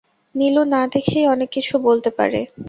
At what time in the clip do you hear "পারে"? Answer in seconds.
2.17-2.39